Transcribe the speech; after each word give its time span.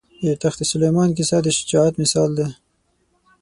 د 0.25 0.27
تخت 0.43 0.59
سلیمان 0.71 1.09
کیسه 1.17 1.37
د 1.43 1.47
شجاعت 1.57 1.93
مثال 2.03 2.29
ده. 2.39 2.47